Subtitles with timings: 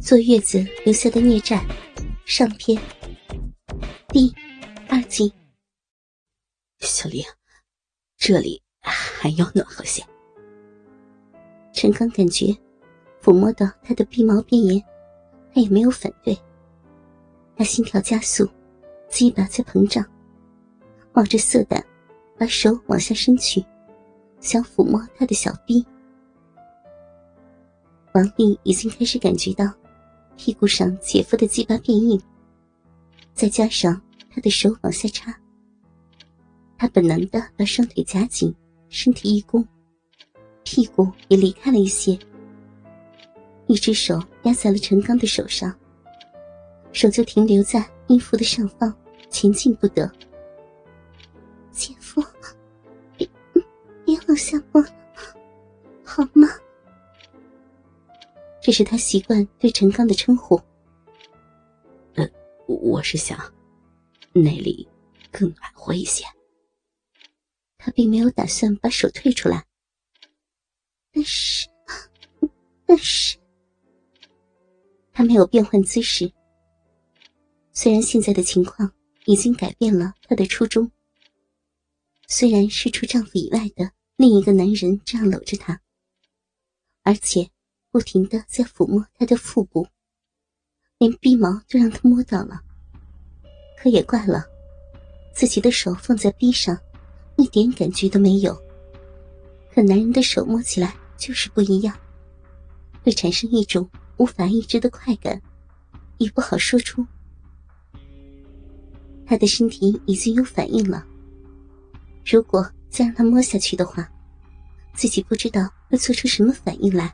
[0.00, 1.62] 坐月子留下的孽债，
[2.24, 2.80] 上篇，
[4.08, 4.34] 第
[4.88, 5.30] 二集。
[6.80, 7.22] 小丽，
[8.16, 10.02] 这里还要暖和些。
[11.74, 12.46] 陈刚感觉
[13.22, 14.82] 抚摸到他的鼻毛边缘，
[15.52, 16.36] 他也没有反对。
[17.54, 18.48] 他心跳加速，
[19.06, 20.02] 鸡巴在膨胀，
[21.12, 21.84] 冒着色胆，
[22.38, 23.62] 把手往下伸去，
[24.40, 25.86] 想抚摸他的小臂。
[28.14, 29.70] 王丽已经开始感觉到。
[30.42, 32.18] 屁股上姐夫的鸡巴变硬，
[33.34, 34.00] 再加上
[34.30, 35.38] 他的手往下插，
[36.78, 38.54] 他本能的把双腿夹紧，
[38.88, 39.62] 身体一弓，
[40.64, 42.18] 屁股也离开了一些，
[43.66, 45.78] 一只手压在了陈刚的手上，
[46.90, 48.90] 手就停留在衣服的上方，
[49.28, 50.10] 前进不得。
[51.70, 52.24] 姐夫，
[53.18, 53.28] 别
[54.06, 54.82] 别往下摸，
[56.02, 56.48] 好吗？
[58.70, 60.54] 这是他习惯对陈刚的称呼。
[62.14, 62.24] 呃，
[62.68, 63.36] 我是想
[64.32, 64.88] 那里
[65.32, 66.24] 更暖和一些。
[67.78, 69.66] 他并没有打算把手退出来，
[71.10, 71.66] 但是，
[72.86, 73.36] 但是，
[75.12, 76.32] 他没有变换姿势。
[77.72, 78.88] 虽然现在的情况
[79.24, 80.88] 已经改变了他的初衷，
[82.28, 85.80] 虽然是除丈夫以外的另一个男人这样搂着他，
[87.02, 87.50] 而且。
[87.90, 89.86] 不停的在抚摸他的腹部，
[90.98, 92.60] 连鼻毛都让他摸到了。
[93.76, 94.44] 可也怪了，
[95.34, 96.78] 自己的手放在鼻上，
[97.36, 98.56] 一点感觉都没有。
[99.72, 101.96] 可男人的手摸起来就是不一样，
[103.02, 105.40] 会产生一种无法抑制的快感，
[106.18, 107.04] 也不好说出。
[109.26, 111.06] 他的身体已经有反应了，
[112.24, 114.08] 如果再让他摸下去的话，
[114.94, 117.12] 自己不知道会做出什么反应来。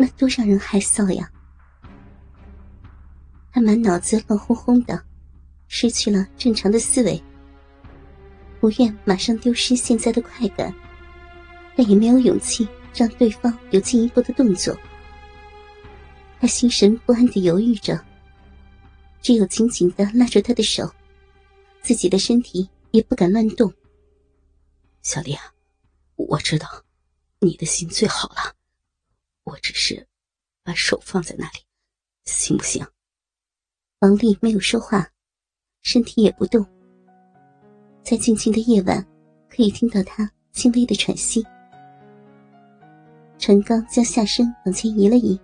[0.00, 1.30] 那多让人害臊呀！
[3.52, 5.04] 他满脑子乱哄哄的，
[5.68, 7.22] 失去了正常的思维。
[8.58, 10.74] 不愿马上丢失现在的快感，
[11.76, 14.74] 但也没有勇气让对方有进一步的动作。
[16.40, 18.02] 他心神不安的犹豫着，
[19.20, 20.90] 只有紧紧的拉住他的手，
[21.82, 23.70] 自己的身体也不敢乱动。
[25.02, 25.42] 小丽啊，
[26.16, 26.66] 我知道，
[27.40, 28.54] 你的心最好了。
[29.44, 30.06] 我只是
[30.62, 31.60] 把手放在那里，
[32.24, 32.86] 行不行？
[34.00, 35.10] 王丽没有说话，
[35.82, 36.64] 身体也不动。
[38.02, 39.04] 在静静的夜晚，
[39.48, 41.44] 可以听到她轻微的喘息。
[43.38, 45.38] 陈刚将下身往前移了移，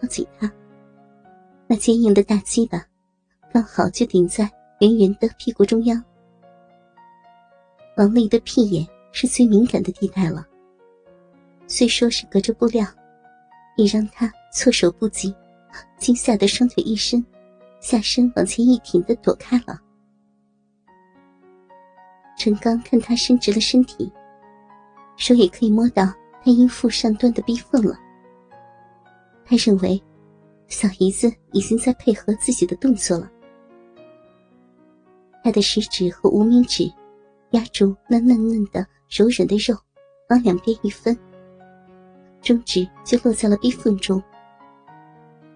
[0.00, 0.52] 靠近她，
[1.66, 2.84] 那坚硬的大鸡巴
[3.52, 6.02] 刚好就顶在圆圆的屁股中央。
[7.96, 10.46] 王丽的屁眼是最敏感的地带了，
[11.66, 12.86] 虽说是隔着布料。
[13.76, 15.34] 也让他措手不及，
[15.98, 17.24] 惊吓的双腿一伸，
[17.80, 19.80] 下身往前一挺的躲开了。
[22.38, 24.10] 陈刚看他伸直了身体，
[25.16, 26.04] 手也可以摸到
[26.42, 27.98] 他阴腹上端的逼缝了。
[29.44, 30.02] 他认为，
[30.68, 33.30] 小姨子已经在配合自己的动作了。
[35.44, 36.92] 他的食指和无名指
[37.52, 39.78] 压住那嫩嫩的、柔软的肉，
[40.28, 41.16] 往两边一分。
[42.46, 44.22] 中指就落在了逼缝中，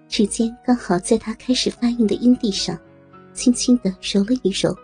[0.08, 2.76] 指尖刚好在他开始发硬的阴蒂上，
[3.32, 4.76] 轻轻的揉了一揉，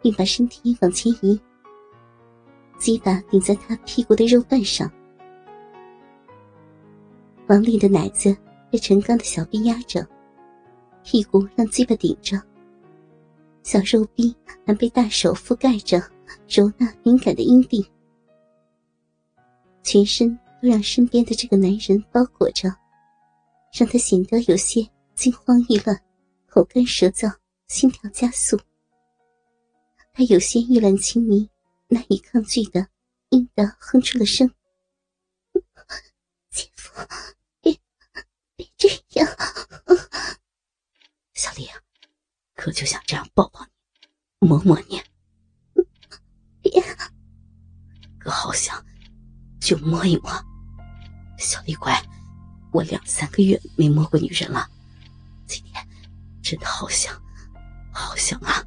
[0.00, 1.36] 并把身体往前移，
[2.78, 4.88] 鸡巴顶在他屁股的肉瓣上。
[7.48, 8.36] 王丽的奶子
[8.70, 10.06] 被陈刚的小臂压着，
[11.02, 12.40] 屁股让鸡巴顶着，
[13.64, 14.32] 小肉臂
[14.64, 16.00] 还被大手覆盖着，
[16.48, 17.84] 揉那敏感的阴蒂，
[19.82, 20.38] 全身。
[20.60, 22.68] 都让身边的这个男人包裹着，
[23.72, 26.02] 让他显得有些惊慌意乱，
[26.48, 27.32] 口干舌燥，
[27.68, 28.58] 心跳加速。
[30.12, 31.48] 他有些意乱情迷，
[31.88, 32.88] 难以抗拒的，
[33.30, 34.50] 硬的哼出了声
[36.50, 37.00] ：“姐夫，
[37.60, 37.78] 别
[38.56, 38.88] 别这
[39.20, 39.28] 样！”
[41.34, 41.78] 小丽啊，
[42.56, 43.64] 可就想这样抱抱
[44.40, 45.00] 你，摸摸你。
[46.60, 46.82] 别，
[48.18, 48.84] 哥好想。
[49.68, 50.30] 就摸一摸，
[51.36, 52.02] 小丽乖，
[52.72, 54.66] 我两三个月没摸过女人了，
[55.46, 55.86] 今天
[56.42, 57.14] 真的好想，
[57.92, 58.64] 好想啊！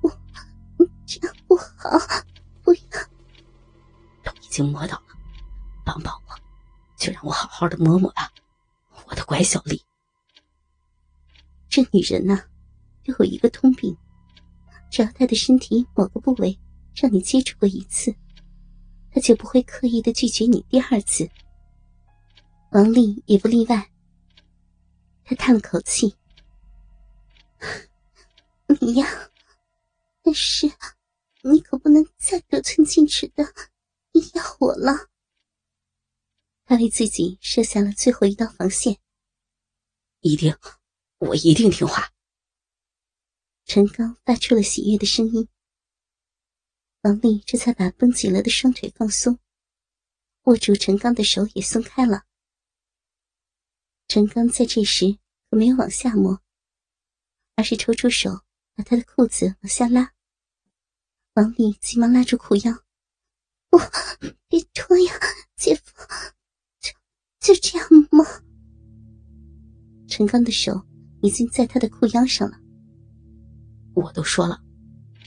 [0.00, 0.10] 我
[1.04, 1.90] 这样不好，
[2.62, 2.80] 不要。
[4.22, 5.04] 都已经摸到了，
[5.84, 6.34] 帮帮我，
[6.96, 8.32] 就让我好好的摸摸吧，
[9.04, 9.84] 我的乖小丽。
[11.68, 12.44] 这女人呐，
[13.02, 13.94] 有一个通病，
[14.90, 16.58] 只要她的身体某个部位
[16.94, 18.16] 让你接触过一次。
[19.12, 21.28] 他就不会刻意的拒绝你第二次。
[22.72, 23.90] 王丽也不例外，
[25.24, 26.16] 他叹了口气
[28.80, 29.30] ：“你呀，
[30.22, 30.70] 但是
[31.42, 33.42] 你可不能再得寸进尺的
[34.34, 35.08] 压我了。”
[36.64, 38.98] 他为自己设下了最后一道防线。
[40.20, 40.56] 一定，
[41.18, 42.12] 我一定听话。
[43.64, 45.48] 陈刚发出了喜悦的声音。
[47.02, 49.38] 王丽这才把绷紧了的双腿放松，
[50.42, 52.24] 握住陈刚的手也松开了。
[54.06, 55.16] 陈刚在这时
[55.48, 56.42] 可没有往下摸，
[57.56, 58.42] 而是抽出手
[58.74, 60.12] 把他的裤子往下拉。
[61.34, 62.84] 王丽急忙拉住裤腰
[63.70, 63.78] ：“不，
[64.48, 65.14] 别脱呀，
[65.56, 66.06] 姐夫，
[66.80, 66.92] 就
[67.40, 68.22] 就这样摸。”
[70.06, 70.86] 陈刚的手
[71.22, 72.58] 已经在他的裤腰上了。
[73.94, 74.60] 我都说了，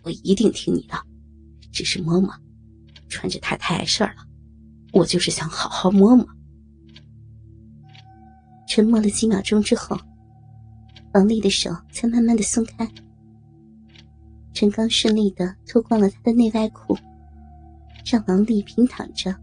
[0.03, 1.12] 我一定听你的。
[1.73, 2.33] 只是摸摸，
[3.09, 4.25] 穿着它太碍事儿了。
[4.93, 6.25] 我就是想好好摸摸。
[8.69, 9.99] 沉默了几秒钟之后，
[11.13, 12.89] 王丽的手才慢慢的松开。
[14.53, 16.95] 陈刚顺利的脱光了他的内外裤，
[18.05, 19.35] 让王丽平躺着，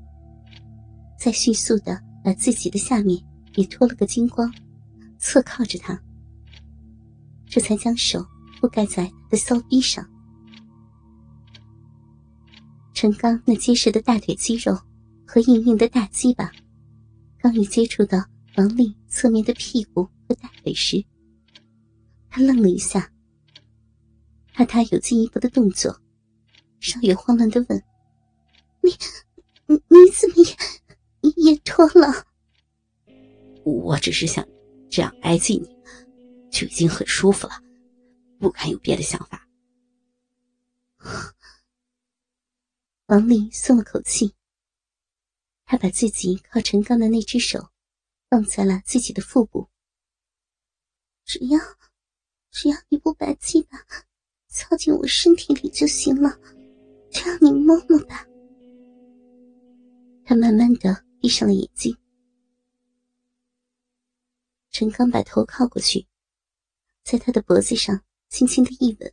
[1.19, 3.21] 再迅速的把自己的下面
[3.57, 4.53] 也脱了个精光，
[5.19, 6.01] 侧靠着他，
[7.47, 8.25] 这才将手
[8.61, 10.09] 覆盖在他的骚逼上。
[13.01, 14.79] 陈刚那结实的大腿肌肉
[15.27, 16.53] 和硬硬的大鸡巴，
[17.39, 18.23] 刚一接触到
[18.59, 21.03] 王丽侧面的屁股和大腿时，
[22.29, 23.11] 他愣了一下，
[24.53, 25.99] 怕他有进一步的动作，
[26.79, 27.83] 稍有慌乱的问
[28.85, 28.91] ：“你，
[29.65, 30.35] 你你怎么
[31.23, 32.27] 也也脱了？”
[33.65, 34.47] 我只是想
[34.91, 35.71] 这样挨近你，
[36.51, 37.55] 就已经很舒服了，
[38.39, 39.40] 不敢有别的想法。
[43.11, 44.37] 王丽松了口气，
[45.65, 47.71] 她把自己靠陈刚的那只手
[48.29, 49.69] 放在了自己的腹部。
[51.25, 51.59] 只要，
[52.53, 53.85] 只要你不把鸡巴
[54.47, 56.39] 操进我身体里就行了，
[57.11, 58.25] 就让你摸摸吧。
[60.25, 61.99] 他慢慢的闭上了眼睛。
[64.71, 66.07] 陈刚把头靠过去，
[67.03, 69.13] 在他的脖子上轻轻的一吻。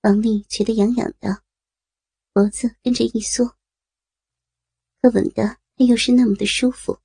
[0.00, 1.42] 王丽觉得痒痒的。
[2.34, 3.44] 脖子跟着一缩，
[5.02, 5.44] 可吻的
[5.76, 6.98] 他又是那么的舒服。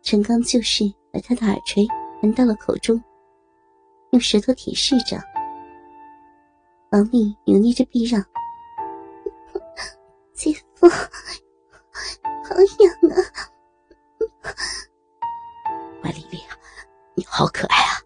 [0.00, 1.84] 陈刚就是把他的耳垂
[2.20, 3.02] 含到了口中，
[4.12, 5.20] 用舌头舔舐着。
[6.92, 8.24] 王丽扭捏着臂让
[10.32, 13.18] ：“姐夫，好痒啊！”
[16.00, 16.38] 乖丽丽，
[17.14, 17.98] 你好可爱啊！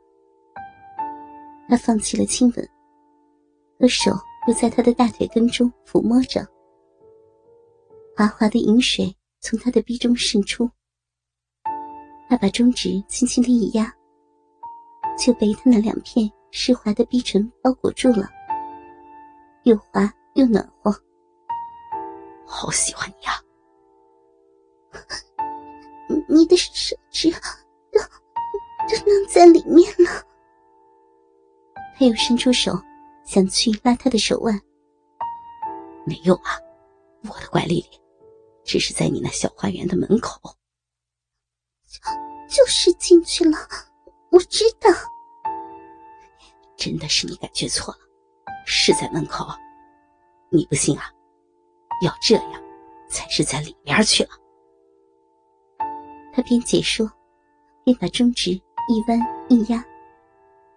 [1.68, 2.70] 他放弃了亲吻，
[3.78, 4.10] 和手。
[4.46, 6.46] 又在他的大腿根中抚摸着，
[8.16, 10.70] 滑滑的饮水从他的鼻中渗出。
[12.28, 13.92] 他把中指轻轻的一压，
[15.18, 18.28] 就被他那两片湿滑的逼唇包裹住了，
[19.64, 20.94] 又滑又暖和。
[22.46, 23.32] 好喜欢你呀！
[26.28, 30.22] 你的手指都都弄在里面了。
[31.96, 32.72] 他又伸出手。
[33.24, 34.60] 想去拉他的手腕，
[36.06, 36.58] 没有啊，
[37.22, 38.00] 我的乖丽丽，
[38.64, 40.38] 只是在你那小花园的门口，
[41.88, 43.56] 就就是进去了，
[44.30, 44.90] 我知道。
[46.76, 48.00] 真的是你感觉错了，
[48.66, 49.46] 是在门口，
[50.50, 51.10] 你不信啊？
[52.02, 52.62] 要这样，
[53.08, 54.30] 才是在里面去了。
[56.32, 57.10] 他边解说，
[57.84, 59.82] 边把中指一弯一压，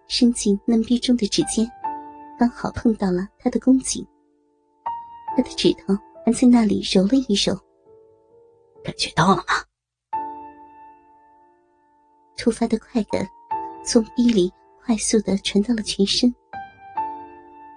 [0.06, 1.70] 伸进嫩逼中的指尖。
[2.38, 4.06] 刚好碰到了他的宫颈，
[5.36, 5.92] 他的指头
[6.24, 7.52] 还在那里揉了一揉。
[8.84, 9.42] 感觉到了吗？
[12.36, 13.28] 突发的快感
[13.84, 14.52] 从逼里
[14.84, 16.32] 快速的传到了全身。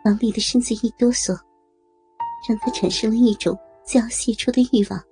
[0.05, 1.35] 王丽的身子一哆嗦，
[2.47, 5.03] 让他产生了一种就要泄出的欲望。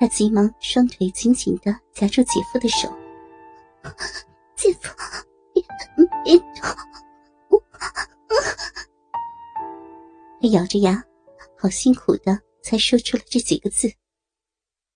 [0.00, 2.88] 他急忙双腿紧紧的夹住姐夫的手
[4.56, 4.88] ：“姐夫，
[5.52, 5.62] 别
[6.24, 6.44] 别动！”
[10.44, 11.02] 他咬着牙，
[11.58, 13.90] 好辛苦的才说出了这几个字。